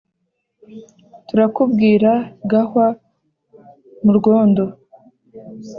[1.27, 2.11] Turakubwira
[2.51, 2.85] gahwa
[4.03, 4.63] mu rwondo: